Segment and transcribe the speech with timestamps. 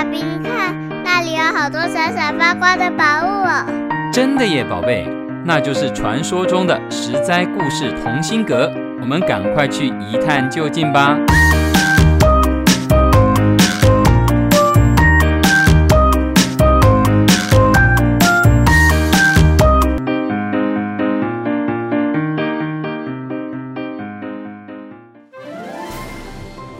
[0.00, 3.66] 爸比，你看那里有好多闪闪发光的宝物哦！
[4.10, 5.06] 真的耶，宝贝，
[5.44, 8.72] 那就是传说中的十灾故事同心阁。
[8.98, 11.18] 我们赶快去一探究竟吧！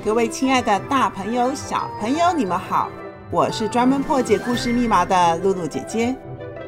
[0.02, 2.88] 各位亲爱的大朋友、小朋友，你们好！
[3.32, 6.16] 我是专门破解故事密码的露露姐姐。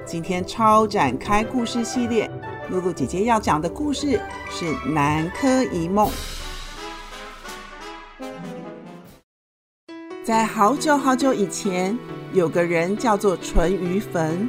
[0.06, 2.30] 今天超展开故事系列，
[2.70, 6.08] 露露姐姐要讲的故事是《南柯一梦》。
[10.22, 11.98] 在好久好久以前，
[12.32, 14.48] 有个人叫做淳于棼，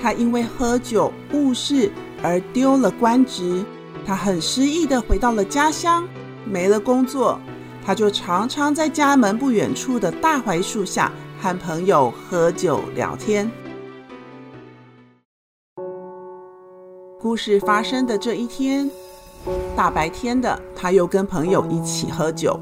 [0.00, 1.90] 他因为喝酒误事
[2.22, 3.64] 而丢了官职，
[4.06, 6.06] 他很失意的回到了家乡，
[6.44, 7.36] 没了工作。
[7.84, 11.10] 他就常常在家门不远处的大槐树下
[11.42, 13.50] 和朋友喝酒聊天。
[17.20, 18.88] 故事发生的这一天，
[19.74, 22.60] 大白天的，他又跟朋友一起喝酒，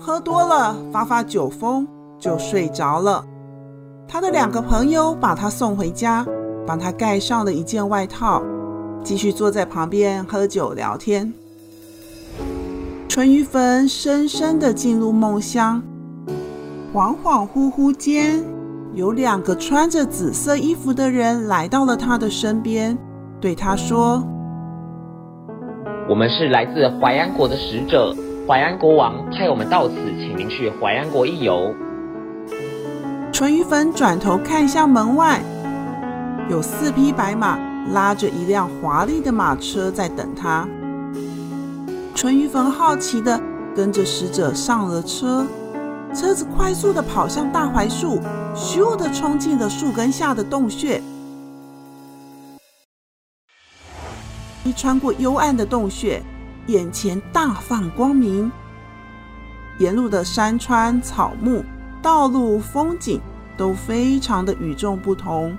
[0.00, 1.86] 喝多了发发酒疯
[2.18, 3.22] 就睡着了。
[4.08, 6.26] 他的两个朋友把他送回家，
[6.66, 8.42] 帮他盖上了一件外套，
[9.02, 11.30] 继续坐在旁边喝酒聊天。
[13.06, 15.82] 淳于棼深深的进入梦乡，
[16.94, 18.40] 恍恍惚惚间，
[18.92, 22.96] 有两个穿着紫色衣服的人来到了他的身边，
[23.40, 24.22] 对他说
[26.08, 28.14] ：“我们是来自淮安国的使者，
[28.46, 31.74] 淮安国王派我们到此，请您去淮安国一游。”
[33.34, 35.40] 淳于棼转头看向门外，
[36.48, 37.58] 有四匹白马
[37.92, 40.68] 拉着一辆华丽的马车在等他。
[42.14, 43.40] 淳于棼好奇的
[43.74, 45.44] 跟着使者上了车，
[46.14, 48.20] 车子快速的跑向大槐树，
[48.54, 51.02] 咻的冲进了树根下的洞穴。
[54.62, 56.22] 一穿过幽暗的洞穴，
[56.68, 58.50] 眼前大放光明，
[59.78, 61.64] 沿路的山川草木、
[62.00, 63.20] 道路风景
[63.56, 65.56] 都非常的与众不同。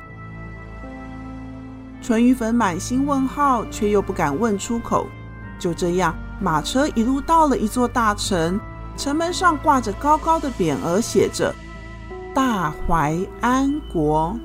[2.02, 5.08] 淳于粉满心问号，却又不敢问出口。
[5.60, 6.16] 就这样。
[6.42, 8.60] 马车一路到了一座大城，
[8.98, 11.54] 城门上挂着高高的匾额，写着
[12.34, 14.38] “大淮安国”。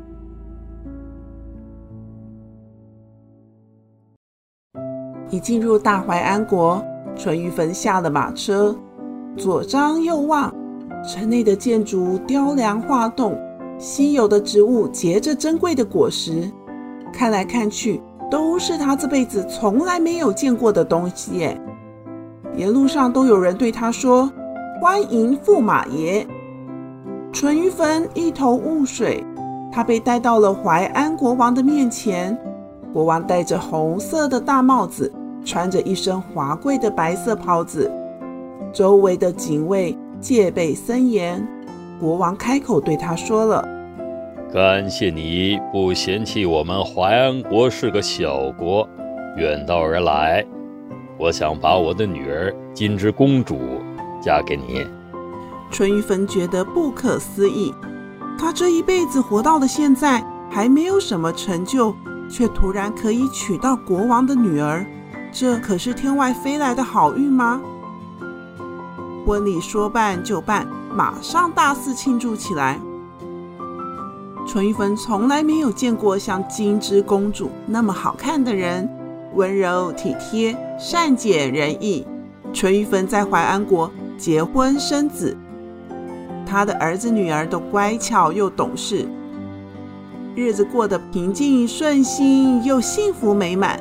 [5.30, 6.84] 一进入大淮安国，
[7.16, 8.76] 淳于棼下了马车，
[9.36, 10.52] 左张右望，
[11.04, 13.38] 城内的建筑雕梁画栋，
[13.78, 16.50] 稀有的植物结着珍贵的果实，
[17.12, 21.56] 看来看去都是他这辈子从来没有见过的东西耶。
[22.56, 24.28] 沿路上都有人对他说
[24.80, 26.26] ：“欢迎驸马爷。”
[27.32, 29.22] 淳于棼一头雾水。
[29.72, 32.36] 他被带到了淮安国王的面前。
[32.92, 35.12] 国王戴着红色的大帽子，
[35.44, 37.88] 穿着一身华贵的白色袍子，
[38.72, 41.46] 周围的警卫戒备森严。
[42.00, 43.64] 国王开口对他说了
[44.52, 48.88] ：“感谢你不嫌弃我们淮安国是个小国，
[49.36, 50.44] 远道而来。”
[51.16, 53.56] 我想把我的女儿金枝公主
[54.20, 54.86] 嫁给你。
[55.70, 57.74] 淳于棼觉得不可思议，
[58.38, 61.94] 他这一辈子活到了现在，还没有什么成就，
[62.28, 64.84] 却突然可以娶到国王的女儿，
[65.32, 67.60] 这可是天外飞来的好运吗？
[69.24, 72.80] 婚礼说办就办，马上大肆庆祝起来。
[74.46, 78.88] 淳于棼从来没有见过像金枝公主那么好看的人。
[79.34, 82.04] 温柔体贴、善解人意，
[82.52, 83.88] 淳于棼在淮安国
[84.20, 85.34] 结婚生子，
[86.46, 89.08] 他的儿子女儿都乖巧又懂事，
[90.36, 93.80] 日子过得平静顺心又幸福美满。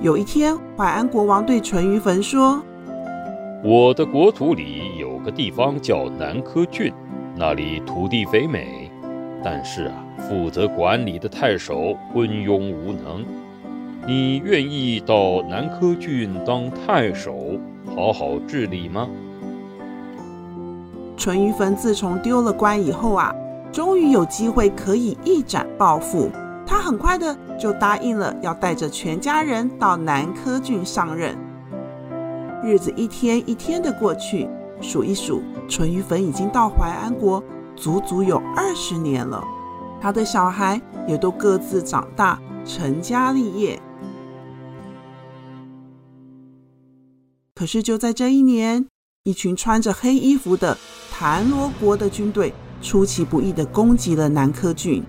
[0.00, 2.62] 有一天，淮安国王对淳于棼说
[3.64, 6.92] ：“我的国土里有个地方叫南柯郡，
[7.34, 8.88] 那里土地肥美，
[9.42, 13.24] 但是啊，负责管理的太守昏庸无能。”
[14.06, 17.58] 你愿意到南柯郡当太守，
[17.92, 19.08] 好好治理吗？
[21.16, 23.34] 淳于棼自从丢了官以后啊，
[23.72, 26.30] 终于有机会可以一展抱负。
[26.64, 31.36] 他很快的就答应了，要带着全家人到南柯郡上任。
[32.62, 34.48] 日子一天一天的过去，
[34.80, 37.42] 数一数，淳于棼已经到淮安国
[37.74, 39.42] 足足有二十年了。
[40.00, 43.80] 他的小孩也都各自长大，成家立业。
[47.58, 48.86] 可是就在这一年，
[49.24, 50.76] 一群穿着黑衣服的
[51.10, 55.02] 檀罗国的军队出其不意地攻击了南柯郡。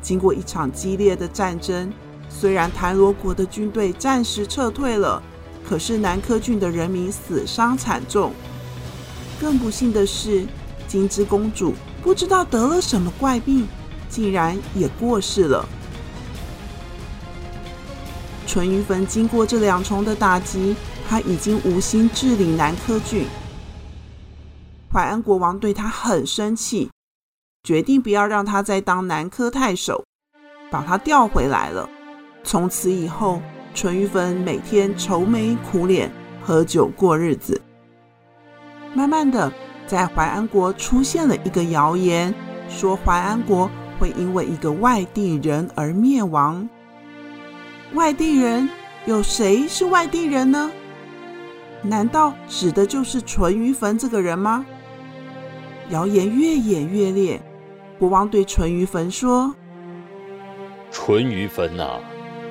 [0.00, 1.92] 经过一场激烈的战争，
[2.28, 5.20] 虽然檀罗国的军队暂时撤退了，
[5.68, 8.32] 可是南柯郡的人民死伤惨重。
[9.40, 10.46] 更不幸的是，
[10.86, 13.66] 金枝公主不知道得了什么怪病，
[14.08, 15.68] 竟然也过世了。
[18.46, 20.76] 淳于棻经过这两重的打击，
[21.08, 23.24] 他已经无心治理南柯郡。
[24.92, 26.90] 淮安国王对他很生气，
[27.62, 30.04] 决定不要让他再当南柯太守，
[30.70, 31.88] 把他调回来了。
[32.44, 33.40] 从此以后，
[33.74, 36.10] 淳于棻每天愁眉苦脸，
[36.42, 37.60] 喝酒过日子。
[38.94, 39.52] 慢慢的，
[39.86, 42.34] 在淮安国出现了一个谣言，
[42.68, 46.68] 说淮安国会因为一个外地人而灭亡。
[47.94, 48.68] 外地人，
[49.06, 50.70] 有谁是外地人呢？
[51.82, 54.66] 难道指的就是淳于棻这个人吗？
[55.90, 57.40] 谣言越演越烈，
[57.98, 59.54] 国王对淳于棻说
[60.92, 62.00] ：“淳于棻呐，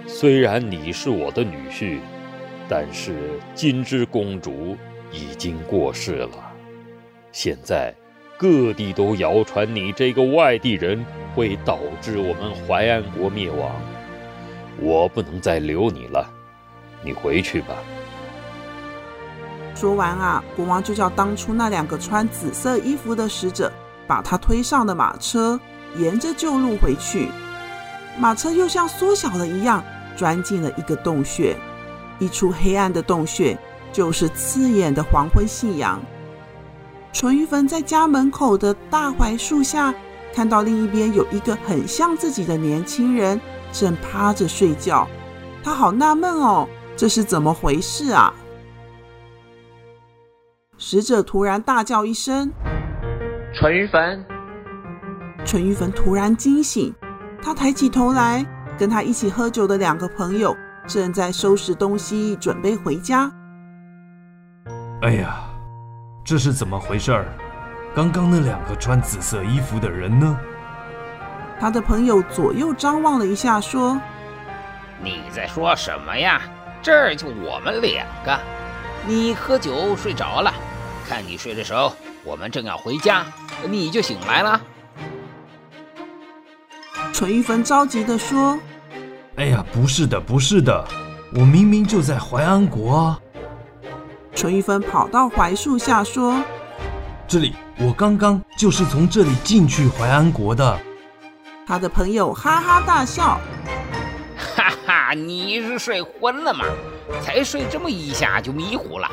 [0.08, 2.00] 虽然你是我的女婿，
[2.68, 4.76] 但是金枝公主
[5.12, 6.52] 已经过世了，
[7.32, 7.94] 现在
[8.38, 13.72] 各地都谣传你这个外地人会导致我们淮安国灭亡。”
[14.80, 16.28] 我不能再留你了，
[17.04, 17.76] 你回去吧。
[19.80, 23.72] 说完啊，国王就叫当初那两个穿紫色衣服的使者，
[24.08, 25.60] 把他推上了马车，
[25.98, 27.30] 沿着旧路回去。
[28.18, 29.84] 马车又像缩小了一样，
[30.16, 31.56] 钻进了一个洞穴，
[32.18, 33.56] 一出黑暗的洞穴，
[33.94, 36.02] 就是刺眼的黄昏夕阳。
[37.14, 39.94] 淳于棻在家门口的大槐树下，
[40.34, 43.40] 看到另一边有一个很像自己的年轻人。
[43.72, 45.08] 正趴着睡觉，
[45.64, 48.34] 他好纳闷哦，这是怎么回事啊？
[50.80, 52.52] 使者突然大叫一声
[53.60, 54.24] ：“淳于凡！”
[55.44, 56.94] 淳于凡突然惊醒，
[57.42, 58.46] 他抬起头来，
[58.78, 63.32] 跟他一起喝酒的两个朋友正在收拾东西，准备回家。
[65.02, 65.38] 哎呀，
[66.24, 67.26] 这是怎么回事儿？
[67.96, 70.38] 刚刚那两个穿紫色衣服的人呢？
[71.60, 74.00] 他的朋友左右张望了一下，说
[75.04, 76.40] ：“你在说什么呀？
[76.84, 78.40] 这儿就我们两个，
[79.08, 80.54] 你喝酒睡着了，
[81.07, 81.94] 看你睡的时候，
[82.24, 83.25] 我们正要回家，
[83.69, 84.62] 你就醒来了。”
[87.13, 88.59] 淳于棻着急地说
[89.38, 90.86] ：“哎呀，不是的，不是的，
[91.33, 93.19] 我明明就在淮安国啊！”
[94.36, 96.44] 淳于棻跑到槐树下说
[97.27, 100.80] ：“这里，我刚刚就是从这里进去淮安国的。”
[101.65, 103.39] 他的朋友哈哈大笑，
[104.38, 106.65] 哈哈，你是睡昏了吗？
[107.21, 109.09] 才睡这么一下就迷糊了。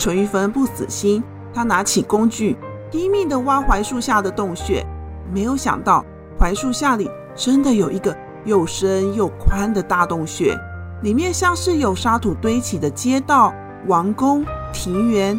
[0.00, 2.56] 淳于棻不死心，他拿起工具，
[2.90, 4.82] 拼命地挖槐树下的洞穴。
[5.30, 6.02] 没有想到，
[6.38, 7.06] 槐树下里
[7.36, 8.16] 真的有一个
[8.46, 10.58] 又深又宽的大洞穴，
[11.02, 13.52] 里面像是有沙土堆起的街道、
[13.88, 14.42] 王宫、
[14.72, 15.38] 庭园。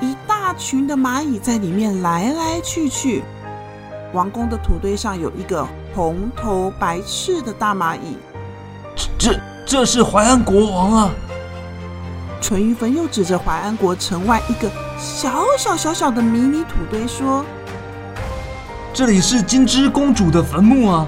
[0.00, 3.22] 一大群的蚂蚁在里面来来去去。
[4.14, 8.16] 王宫的土堆上有一个红头白翅的大蚂蚁。
[9.18, 11.10] 这这，是淮安国王啊！
[12.40, 17.44] 淳于棼又指着淮安国城外一个小小小小的迷你土堆说
[18.94, 21.06] ：“这里是金枝公主的坟墓啊！”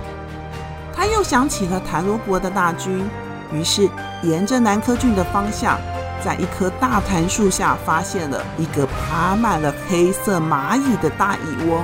[0.94, 3.08] 他又想起了檀罗国的大军，
[3.52, 3.88] 于是
[4.22, 5.78] 沿着南柯郡的方向。
[6.22, 11.82] 在一棵大檀树下，发现了一个爬满了黑色蚂蚁的大蚁窝。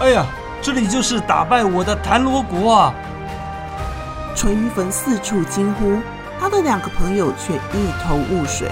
[0.00, 0.26] 哎呀，
[0.60, 2.94] 这里就是打败我的檀罗国啊！
[4.34, 6.00] 淳于棼四处惊呼，
[6.42, 8.68] 他的两个朋友却一头雾水。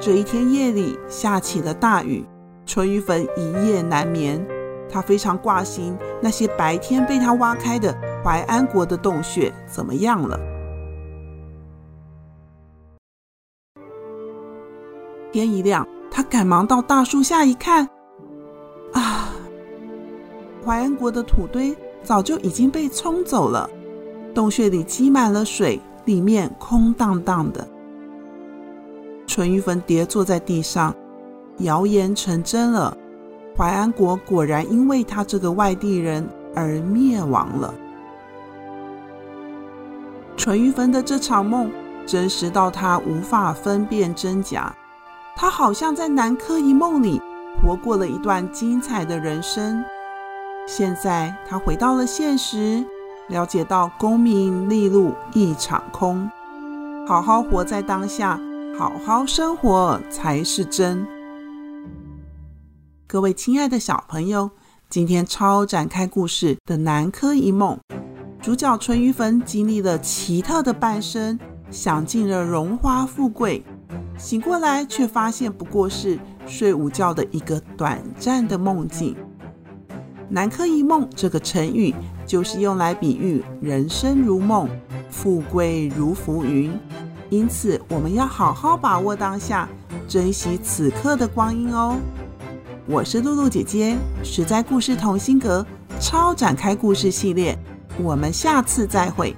[0.00, 2.24] 这一天夜里下起了大雨，
[2.64, 4.46] 淳于棻一夜难眠。
[4.88, 10.38] 他非常挂心那些白天被他挖开的淮安国的洞穴怎么样了。
[15.32, 17.88] 天一亮，他赶忙到大树下一看，
[20.64, 23.68] 淮安国的土堆早就已经被冲走了，
[24.34, 27.66] 洞穴里积满了水，里面空荡荡的。
[29.26, 30.94] 淳于棻跌坐在地上，
[31.58, 32.96] 谣言成真了。
[33.56, 37.72] 淮安国果然因为他这个外地人而灭亡了。
[40.36, 41.70] 淳于棻的这场梦
[42.04, 44.74] 真实到他无法分辨真假，
[45.36, 47.20] 他好像在南柯一梦里
[47.62, 49.82] 活过了一段精彩的人生。
[50.66, 52.82] 现在他回到了现实，
[53.28, 56.28] 了解到功名利禄一场空，
[57.06, 58.40] 好好活在当下，
[58.78, 61.06] 好好生活才是真。
[63.06, 64.50] 各位亲爱的小朋友，
[64.88, 67.78] 今天超展开故事的南柯一梦，
[68.40, 71.38] 主角淳于棻经历了奇特的半生，
[71.70, 73.62] 享尽了荣华富贵，
[74.16, 79.14] 醒过来却发现不过是睡午觉的一个短暂的梦境。
[80.34, 81.94] 南柯一梦这个成语，
[82.26, 84.68] 就是用来比喻人生如梦，
[85.08, 86.76] 富贵如浮云。
[87.30, 89.68] 因此，我们要好好把握当下，
[90.08, 91.96] 珍惜此刻的光阴哦。
[92.88, 95.64] 我是露露姐姐，实在故事同心阁
[96.00, 97.56] 超展开故事系列，
[98.02, 99.36] 我们下次再会。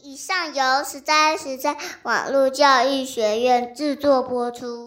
[0.00, 4.86] 以上由实在实在网络教育学院制作播出。